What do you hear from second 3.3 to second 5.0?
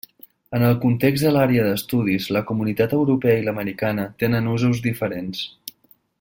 i l'americana tenen usos